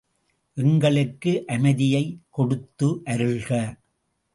[0.57, 3.51] எங்களுக்கு அமைதியைக் கொடுத்து அருள்க.